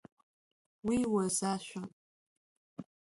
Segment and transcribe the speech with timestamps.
[0.87, 1.89] Уи уаз ашәан.